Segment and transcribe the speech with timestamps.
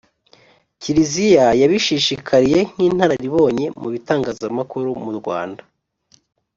[0.81, 5.61] kiliziya yabishishikariye nk’inararibonye mu bitangazamakuru mu rwanda.